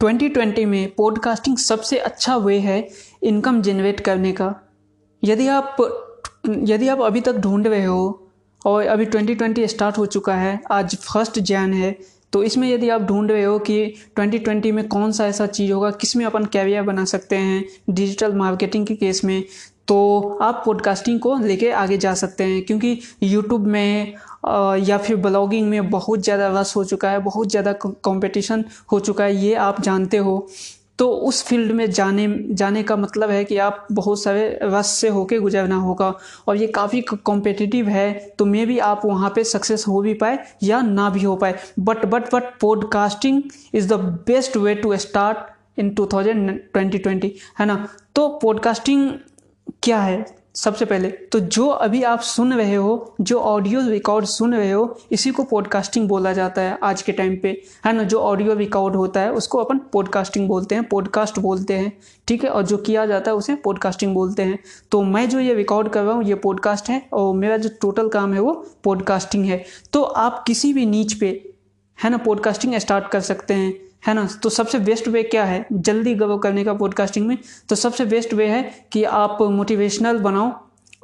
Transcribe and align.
2020 0.00 0.64
में 0.64 0.90
पॉडकास्टिंग 0.94 1.56
सबसे 1.56 1.98
अच्छा 1.98 2.36
वे 2.36 2.58
है 2.58 2.88
इनकम 3.22 3.60
जनरेट 3.62 4.00
करने 4.00 4.32
का। 4.32 4.54
यदि 5.22 5.46
आप 5.48 5.76
यदि 6.48 6.88
आप 6.88 7.00
अभी 7.00 7.20
तक 7.20 7.36
ढूंढ 7.36 7.66
रहे 7.66 7.84
हो 7.84 8.30
और 8.66 8.86
अभी 8.86 9.06
2020 9.06 9.66
स्टार्ट 9.66 9.98
हो 9.98 10.06
चुका 10.06 10.34
है, 10.34 10.58
आज 10.70 10.96
फ़र्स्ट 10.96 11.38
जैन 11.40 11.72
है 11.74 11.96
तो 12.32 12.42
इसमें 12.42 12.68
यदि 12.68 12.88
आप 12.88 13.02
ढूंढ 13.02 13.30
रहे 13.30 13.44
हो 13.44 13.58
कि 13.58 13.94
2020 14.20 14.72
में 14.72 14.86
कौन 14.88 15.12
सा 15.12 15.26
ऐसा 15.26 15.46
चीज़ 15.46 15.72
होगा 15.72 15.90
किसमें 15.90 16.24
अपन 16.26 16.44
कैरियर 16.44 16.82
बना 16.82 17.04
सकते 17.04 17.36
हैं 17.36 17.64
डिजिटल 17.90 18.32
मार्केटिंग 18.32 18.86
के 18.86 18.94
केस 18.94 19.24
में 19.24 19.42
तो 19.88 20.38
आप 20.42 20.62
पॉडकास्टिंग 20.66 21.20
को 21.20 21.36
लेके 21.38 21.70
आगे 21.72 21.98
जा 21.98 22.14
सकते 22.14 22.44
हैं, 22.44 22.62
क्योंकि 22.62 22.98
यूट्यूब 23.22 23.66
में 23.66 24.14
या 24.80 24.98
फिर 24.98 25.16
ब्लॉगिंग 25.18 25.68
में 25.68 25.90
बहुत 25.90 26.22
ज़्यादा 26.24 26.48
रस 26.60 26.74
हो 26.76 26.84
चुका 26.84 27.10
है, 27.10 27.18
बहुत 27.20 27.50
ज़्यादा 27.50 27.72
कंपटीशन 27.74 28.64
हो 28.92 29.00
चुका 29.00 29.24
है, 29.24 29.36
ये 29.36 29.54
आप 29.56 29.80
जानते 29.82 30.16
हो। 30.18 30.46
तो 30.98 31.08
उस 31.28 31.42
फ़ील्ड 31.44 31.72
में 31.72 31.90
जाने 31.90 32.26
जाने 32.50 32.82
का 32.82 32.96
मतलब 32.96 33.30
है 33.30 33.44
कि 33.44 33.56
आप 33.58 33.86
बहुत 33.92 34.22
सारे 34.22 34.46
रस 34.62 34.90
से 34.90 35.08
होके 35.08 35.38
गुजरना 35.38 35.76
होगा 35.76 36.12
और 36.48 36.56
ये 36.56 36.66
काफ़ी 36.68 37.00
कॉम्पिटिटिव 37.00 37.88
है 37.88 38.12
तो 38.38 38.44
मे 38.44 38.64
भी 38.66 38.78
आप 38.80 39.02
वहाँ 39.04 39.30
पे 39.34 39.44
सक्सेस 39.44 39.84
हो 39.88 40.00
भी 40.02 40.14
पाए 40.14 40.38
या 40.62 40.80
ना 40.82 41.08
भी 41.10 41.22
हो 41.24 41.34
पाए। 41.36 41.54
But 41.80 42.04
but 42.06 42.32
but 42.34 42.44
podcasting 42.60 43.42
is 43.74 43.88
the 43.88 43.98
best 44.26 44.56
way 44.56 44.74
to 44.74 44.96
start 44.98 45.78
in 45.80 45.90
two 45.90 46.06
thousand 46.12 46.58
twenty 46.72 46.98
twenty 46.98 47.34
है 47.58 47.66
ना? 47.66 47.86
तो 48.14 48.28
पॉडकास्टिंग 48.42 49.10
क्या 49.82 50.00
है? 50.00 50.24
सबसे 50.56 50.84
पहले 50.84 51.08
तो 51.08 51.40
जो 51.40 51.68
अभी 51.68 52.02
आप 52.02 52.20
सुन 52.20 52.52
रहे 52.52 52.74
हो, 52.74 53.14
जो 53.20 53.38
ऑडियो 53.38 53.80
रिकॉर्ड 53.88 54.24
सुन 54.24 54.54
रहे 54.54 54.70
हो, 54.70 54.98
इसी 55.12 55.30
को 55.30 55.44
पॉडकास्टिंग 55.44 56.08
बोला 56.08 56.32
जाता 56.32 56.62
है 56.62 56.78
आज 56.82 57.02
के 57.02 57.12
टाइम 57.12 57.36
पे, 57.42 57.62
है 57.86 57.92
ना? 57.92 58.02
जो 58.02 58.20
ऑडियो 58.20 58.54
रिकॉर्ड 58.54 58.96
होता 58.96 59.20
है, 59.20 59.32
उसको 59.32 59.58
अपन 59.58 59.78
पॉडकास्टिंग 59.78 60.48
बोलते 60.48 60.74
हैं 60.74 60.84
पॉडकास्ट 60.84 61.38
बोलते 61.38 61.74
हैं, 61.74 61.92
ठीक 62.28 62.44
है? 62.44 62.50
और 62.50 62.62
जो 62.62 62.76
किया 62.76 63.06
जाता 63.06 63.30
है, 63.30 63.36
उसे 63.36 63.54
पॉडकास्टिंग 63.54 64.14
बोलते 64.14 64.42
हैं। 64.42 64.58
तो 64.90 65.02
मैं 65.02 65.28
जो 65.28 65.40
ये 65.40 65.54
रिकॉर्ड 65.54 65.88
कर 65.88 66.02
रहा 66.02 66.14
हूँ, 66.14 66.24
ये 66.24 66.34
पॉडकास्ट 66.34 66.88
है, 66.88 67.08
और 67.12 67.34
मेरा 67.34 67.56
जो 67.56 67.68
टोटल 67.80 68.08
काम 68.08 68.32
है, 68.32 68.40
वो 68.40 68.66
पॉडकास्टिंग 68.84 69.44
है। 69.44 69.64
तो 69.92 70.02
आप 70.02 70.44
किसी 70.46 70.72
भी 70.72 70.86
नीच 70.86 71.12
पे, 71.12 71.54
है 72.04 72.10
ना? 72.10 72.16
पॉडकास्टिंग 72.16 72.74
स्टार्ट 72.74 73.08
कर 73.08 73.20
सकते 73.20 73.54
हैं। 73.54 73.85
है 74.02 74.14
ना? 74.14 74.26
तो 74.42 74.48
सबसे 74.48 74.78
बेस्ट 74.78 75.08
वे 75.08 75.22
क्या 75.22 75.44
है? 75.44 75.66
जल्दी 75.72 76.14
ग्रो 76.14 76.36
करने 76.38 76.64
का 76.64 76.74
पॉडकास्टिंग 76.74 77.26
में। 77.26 77.36
तो 77.68 77.76
सबसे 77.76 78.04
बेस्ट 78.04 78.34
वे 78.34 78.46
है 78.46 78.62
कि 78.92 79.04
आप 79.04 79.38
मोटिवेशनल 79.42 80.18
बनाओ 80.18 80.52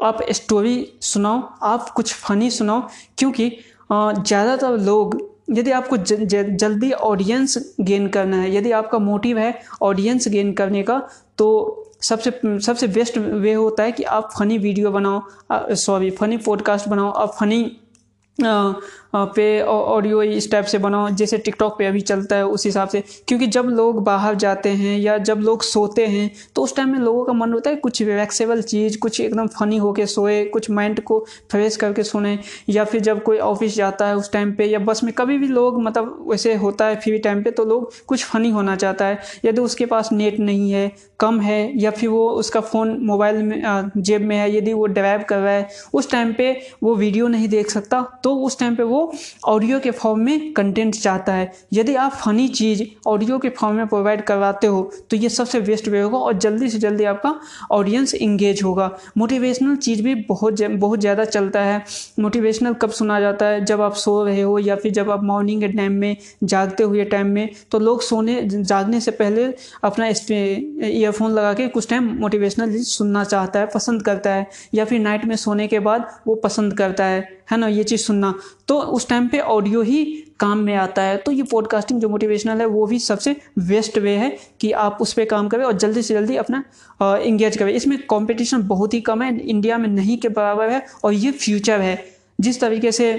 आप 0.05 0.23
स्टोरी 0.31 0.77
सुनाओ 1.01 1.43
आप 1.63 1.89
कुछ 1.91 2.15
फनी 2.15 2.51
सुनाओ। 2.51 2.89
क्योंकि 3.19 3.49
ज़्यादातर 3.93 4.79
लोग 4.79 5.21
यदि 5.51 5.71
आपको 5.71 5.97
ज, 5.97 6.13
ज, 6.13 6.57
जल्दी 6.57 6.91
ऑडियंस 6.93 7.75
गेन 7.81 8.09
करना 8.09 8.37
है 8.37 8.55
यदि 8.57 8.71
आपका 8.73 8.99
मोटिव 8.99 9.39
है 9.39 9.55
ऑडियंस 9.83 10.29
गेन 10.29 10.53
करने 10.53 10.83
का 10.83 11.01
तो 11.39 11.49
सबसे 12.03 12.31
सबसे 12.45 12.87
बेस्ट 12.87 13.19
वे 13.19 13.53
होता 13.53 13.83
है 13.83 13.93
कि 13.93 14.03
आप 14.03 14.31
फनी 14.39 14.59
वीडियो 14.59 14.91
बनाओ 14.91 15.75
सॉरी 15.75 16.11
फनी 16.11 16.37
पॉडकास्ट 16.37 16.89
बनाओ 16.89 17.11
आप 17.11 17.35
फनी 17.41 17.61
पे 19.15 19.61
ऑडियो 19.63 20.23
इस 20.23 20.51
टाइप 20.51 20.65
से 20.65 20.79
बनाओ, 20.79 21.09
जैसे 21.11 21.39
टिकटॉक 21.39 21.77
पे 21.79 21.87
अभी 21.87 22.01
चलता 22.03 22.37
है, 22.37 22.47
उस 22.47 22.65
हिसाब 22.67 22.89
से। 22.89 23.03
क्योंकि 23.29 23.47
जब 23.49 23.67
लोग 23.69 24.03
बाहर 24.05 24.35
जाते 24.35 24.69
हैं 24.71 24.99
या 24.99 25.17
जब 25.21 25.41
लोग 25.41 25.63
सोते 25.63 26.07
हैं 26.07 26.31
तो 26.57 26.63
उस 26.63 26.75
टाइम 26.77 26.89
में 26.89 26.99
लोगों 26.99 27.25
का 27.25 27.33
मन 27.33 27.53
होता 27.53 27.71
है 27.71 27.77
कुछ 27.77 28.01
रिलैक्सेबल 28.03 28.63
चीज़, 28.63 28.99
कुछ 28.99 29.21
एकदम 29.21 29.47
फनी 29.51 29.77
होके 29.77 30.07
सोए, 30.07 30.45
कुछ 30.45 30.71
माइंड 30.71 31.01
को 31.03 31.19
फ्रेश 31.51 31.77
करके 31.77 32.03
सुने। 32.03 32.39
या 32.69 32.85
फिर 32.85 33.01
जब 33.01 33.23
कोई 33.23 33.39
ऑफ़िस 33.41 33.77
जाता 33.77 34.07
है 34.07 34.17
उस 34.17 34.33
टाइम 34.33 34.53
पे, 34.53 34.65
या 34.65 34.79
बस 34.81 35.03
में 35.05 35.13
कभी 35.15 35.39
भी 35.39 35.49
लोग 35.49 35.81
मतलब 35.83 36.25
वैसे 36.31 36.55
होता 36.55 36.87
है 36.87 36.97
फ्री 36.97 37.19
टाइम 37.19 37.43
पे 37.43 37.51
तो 37.51 37.65
लोग 37.65 37.93
कुछ 38.07 38.25
फनी 38.25 38.51
होना 38.51 38.77
चाहता 38.77 39.07
है। 39.07 39.19
यदि 39.45 39.61
उसके 39.61 39.87
पास 39.87 40.13
नेट 40.13 40.39
नहीं 40.41 40.71
है, 40.73 40.91
कम 41.21 41.41
है, 41.41 41.73
या 41.79 41.91
फिर 41.91 42.09
वो 42.09 42.29
उसका 42.31 42.61
फ़ोन 42.63 42.97
मोबाइल 43.03 43.43
में 43.43 43.91
जेब 43.99 44.23
में 44.23 44.37
है, 44.37 44.57
यदि 44.57 44.73
वो 44.73 44.87
ड्राइव 44.89 45.25
कर 45.29 45.39
रहा 45.39 45.53
है, 45.53 45.69
उस 45.95 46.11
टाइम 46.11 46.33
पे 46.33 46.57
वो 46.83 46.95
वीडियो 46.97 47.29
नहीं 47.29 47.49
देख 47.49 47.71
सकता 47.71 48.01
तो 48.25 48.35
उस 48.37 48.59
टाइम 48.59 48.77
पे 48.77 48.83
वो 48.83 49.02
ऑडियो 49.47 49.79
के 49.81 49.91
फॉर्म 49.93 50.21
में 50.21 50.53
कंटेंट 50.53 50.95
चाहता 50.95 51.33
है। 51.33 51.51
यदि 51.73 51.95
आप 51.97 52.13
फनी 52.15 52.47
चीज़ 52.51 52.83
ऑडियो 53.07 53.39
के 53.39 53.49
फॉर्म 53.51 53.77
में 53.77 53.87
प्रोवाइड 53.87 54.23
करवाते 54.25 54.67
हो 54.67 54.91
तो 55.11 55.17
ये 55.17 55.29
सबसे 55.31 55.61
बेस्ट 55.63 55.89
वे 55.89 56.01
होगा 56.01 56.19
और 56.19 56.39
जल्दी 56.39 56.69
से 56.69 56.79
जल्दी 56.79 57.05
आपका 57.05 57.35
ऑडियंस 57.73 58.15
इंगेज 58.15 58.63
होगा। 58.65 58.91
मोटिवेशनल 59.19 59.77
चीज़ 59.79 60.03
भी 60.03 60.15
बहुत 60.25 60.61
बहुत 60.63 61.01
ज़्यादा 61.01 61.25
चलता 61.27 61.61
है। 61.63 61.83
मोटिवेशनल 62.21 62.75
कब 62.75 62.91
सुना 62.93 63.21
जाता 63.21 63.47
है? 63.47 63.65
जब 63.65 63.81
आप 63.81 63.95
सो 63.97 64.23
रहे 64.25 64.41
हो 64.41 64.59
या 64.61 64.77
फिर 64.77 64.93
जब 64.93 65.11
आप 65.11 65.23
मॉर्निंग 65.25 65.61
के 65.61 65.69
टाइम 65.69 65.93
में 65.95 66.17
जागते 66.45 66.83
हुए 66.83 67.05
टाइम 67.07 67.27
में 67.29 67.49
तो 67.73 67.79
लोग 67.79 68.03
सोने, 68.03 68.41
जागने 68.45 69.01
से 69.01 69.11
पहले 69.13 69.45
अपना 69.85 70.07
ईयरफोन 70.07 71.33
लगा 71.33 71.53
के 71.55 71.69
कुछ 71.69 71.89
टाइम 71.89 72.11
मोटिवेशनल 72.21 72.77
सुनना 72.79 73.25
चाहता 73.25 73.61
है, 73.61 73.67
पसंद 73.67 74.03
करता 74.03 74.31
है। 74.31 74.47
या 74.75 74.85
फिर 74.85 75.01
नाइट 75.01 75.25
में 75.25 75.37
सोने 75.37 75.67
के 75.69 75.79
बाद 75.81 76.07
वो 76.27 76.35
पसंद 76.37 76.77
करता 76.79 77.05
है। 77.05 77.21
है 77.53 77.59
ना, 77.59 77.69
ये 77.69 77.85
चीज़ 77.85 78.01
सुनना। 78.01 78.35
तो 78.69 78.79
उस 78.79 79.09
टाइम 79.09 79.29
पे 79.29 79.39
ऑडियो 79.39 79.83
ही 79.83 80.05
काम 80.41 80.59
में 80.59 80.75
आता 80.75 81.03
है। 81.03 81.17
तो 81.17 81.33
ये 81.33 81.43
पॉडकास्टिंग 81.43 82.01
जो 82.01 82.09
मोटिवेशनल 82.09 82.61
है, 82.61 82.67
वो 82.67 82.87
भी 82.87 82.99
सबसे 82.99 83.37
बेस्ट 83.59 83.99
वे 83.99 84.17
है 84.17 84.37
कि 84.61 84.73
आप 84.73 84.99
उस 85.01 85.13
पर 85.13 85.25
काम 85.25 85.49
करें 85.49 85.65
और 85.65 85.73
जल्दी 85.73 86.03
से 86.03 86.15
जल्दी 86.15 86.37
अपना 86.37 86.65
इंगेज 87.03 87.57
करें। 87.57 87.73
इसमें 87.73 87.99
कॉम्पिटिशन 88.07 88.63
बहुत 88.69 88.95
ही 88.95 89.01
कम 89.01 89.23
है। 89.23 89.39
इंडिया 89.41 89.79
में 89.79 89.89
नहीं 89.89 90.19
के 90.19 90.29
बराबर 90.29 90.71
है 90.71 90.85
और 91.05 91.13
ये 91.13 91.33
फ्यूचर 91.33 91.81
है। 91.81 92.05
जिस 92.41 92.61
तरीके 92.61 92.93
से 92.93 93.13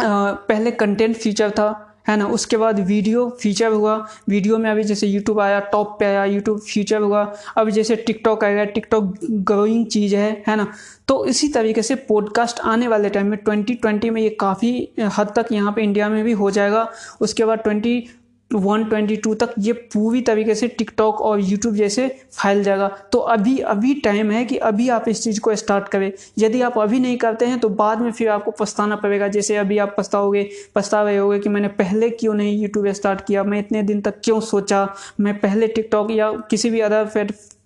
पहले 0.00 0.70
कंटेंट 0.70 1.16
फ्यूचर 1.16 1.50
था 1.50 1.85
है 2.08 2.16
ना? 2.16 2.26
उसके 2.26 2.56
बाद 2.56 2.80
वीडियो 2.80 3.28
फीचर 3.40 3.72
हुआ। 3.72 3.96
वीडियो 4.28 4.58
में 4.58 4.70
अभी 4.70 4.84
जैसे 4.84 5.06
यूट्यूब 5.06 5.40
आया, 5.40 5.60
टॉप 5.60 5.96
पे 6.00 6.04
आया 6.04 6.24
यूट्यूब 6.24 6.58
फीचर 6.58 7.00
हुआ। 7.00 7.34
अभी 7.56 7.72
जैसे 7.72 7.96
टिकटॉक 7.96 8.44
आएगा 8.44 8.64
टिकटॉक 8.64 9.14
ग्रोइंग 9.30 9.86
चीज़ 9.86 10.16
है 10.16 10.44
है 10.48 10.56
ना? 10.56 10.66
तो 11.08 11.24
इसी 11.26 11.48
तरीके 11.48 11.82
से 11.82 11.94
पॉडकास्ट 11.94 12.60
आने 12.60 12.88
वाले 12.88 13.08
टाइम 13.08 13.26
में 13.26 13.38
2020 13.38 14.10
में 14.10 14.22
ये 14.22 14.30
काफ़ी 14.30 14.88
हद 15.00 15.32
तक 15.36 15.46
यहाँ 15.52 15.72
पे 15.72 15.82
इंडिया 15.82 16.08
में 16.08 16.24
भी 16.24 16.32
हो 16.32 16.50
जाएगा। 16.50 16.88
उसके 17.20 17.44
बाद 17.44 17.62
20 17.66 18.02
122 18.50 19.34
तक 19.34 19.54
ये 19.58 19.72
पूरी 19.72 20.20
तरीके 20.22 20.54
से 20.54 20.66
टिकटॉक 20.68 21.20
और 21.20 21.40
यूट्यूब 21.40 21.74
जैसे 21.74 22.06
फैल 22.32 22.62
जाएगा। 22.64 22.88
तो 23.12 23.18
अभी 23.18 23.58
अभी 23.58 23.94
टाइम 23.94 24.30
है 24.30 24.44
कि 24.44 24.56
अभी 24.56 24.88
आप 24.88 25.08
इस 25.08 25.22
चीज़ 25.24 25.40
को 25.40 25.54
स्टार्ट 25.56 25.88
करें। 25.88 26.10
यदि 26.38 26.60
आप 26.62 26.78
अभी 26.78 27.00
नहीं 27.00 27.16
करते 27.16 27.46
हैं 27.46 27.58
तो 27.58 27.68
बाद 27.68 28.00
में 28.00 28.10
फिर 28.12 28.28
आपको 28.28 28.50
पछताना 28.50 28.96
पड़ेगा। 28.96 29.28
जैसे 29.28 29.56
अभी 29.56 29.78
आप 29.78 29.94
पछताओगे, 29.98 30.48
पछता 30.74 31.02
रहे 31.02 31.16
होगे 31.16 31.38
कि 31.38 31.48
मैंने 31.48 31.68
पहले 31.68 32.10
क्यों 32.10 32.34
नहीं 32.34 32.58
यूट्यूब 32.58 32.88
स्टार्ट 32.92 33.20
किया? 33.26 33.44
मैं 33.44 33.58
इतने 33.58 33.82
दिन 33.82 34.00
तक 34.00 34.20
क्यों 34.24 34.40
सोचा? 34.40 34.88
मैं 35.20 35.38
पहले 35.40 35.66
टिकटॉक 35.66 36.10
या 36.10 36.30
किसी 36.50 36.70
भी 36.70 36.80
अदर 36.80 37.04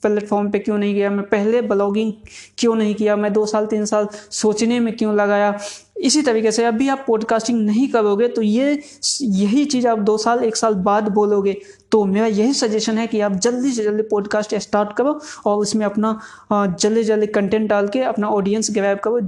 प्लेटफॉर्म 0.03 0.51
पे 0.51 0.59
क्यों 0.59 0.77
नहीं 0.79 0.95
गया? 0.95 1.11
मैं 1.11 1.25
पहले 1.29 1.61
ब्लॉगिंग 1.63 2.13
क्यों 2.59 2.75
नहीं 2.75 2.95
किया? 2.95 3.17
मैं 3.17 3.33
दो 3.33 3.45
साल, 3.47 3.67
तीन 3.67 3.85
साल 3.85 4.07
सोचने 4.31 4.79
में 4.81 4.97
क्यों 4.97 5.15
लगाया? 5.15 5.59
इसी 6.01 6.23
तरीके 6.23 6.53
से 6.53 6.65
अभी 6.65 6.89
आप 6.89 7.05
पॉडकास्टिंग 7.07 7.61
नहीं 7.67 7.89
करोगे 7.89 8.29
तो 8.29 8.43
ये 8.43 8.83
यही 9.23 9.65
चीज़ 9.65 9.87
आप 9.89 9.99
दो 9.99 10.17
साल, 10.19 10.45
एक 10.45 10.57
साल 10.57 10.75
बाद 10.75 11.09
बोलोगे 11.09 11.57
तो 11.93 12.05
मेरा 12.05 12.27
यही 12.27 12.53
सजेशन 12.55 12.99
है 12.99 13.07
कि 13.07 13.21
आप 13.21 13.33
जल्दी 13.39 13.73
से 13.73 13.85
जल्दी 13.85 14.03
पॉडकास्ट 14.11 14.55
स्टार्ट 14.57 14.97
करो 14.97 15.21
और 15.47 15.59
उसमें 15.59 15.87
अपना 15.87 16.21
जल्दी 16.53 17.03
जल्दी 17.05 17.27
कंटेंट 17.29 17.69
डाल 17.69 17.89
के 17.89 18.01
अपना 18.05 18.29
ऑडियंस 18.29 18.71
ग्रैब 18.71 18.99
करो, 18.99 19.21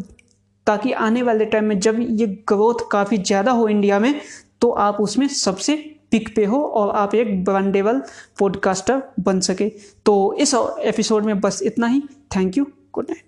ताकि 0.66 0.92
आने 0.92 1.22
वाले 1.22 1.44
टाइम 1.44 1.64
में 1.64 1.78
जब 1.80 1.96
ये 2.00 2.26
ग्रोथ 2.48 2.74
काफ़ी 2.92 3.18
ज़्यादा 3.18 3.50
हो 3.52 3.68
इंडिया 3.68 3.98
में 3.98 4.20
तो 4.60 4.70
आप 4.70 5.00
उसमें 5.00 5.26
सबसे 5.28 5.76
पिक 6.10 6.34
पे 6.36 6.44
हो 6.44 6.58
और 6.60 6.90
आप 6.96 7.14
एक 7.14 7.44
ब्रांडेबल 7.44 8.00
पॉडकास्टर 8.38 9.02
बन 9.20 9.40
सके। 9.40 9.68
तो 10.06 10.34
इस 10.34 10.54
एपिसोड 10.54 11.24
में 11.24 11.40
बस 11.40 11.62
इतना 11.62 11.86
ही। 11.86 12.00
Thank 12.36 12.56
you 12.58 12.64
good 12.94 13.06
night 13.10 13.24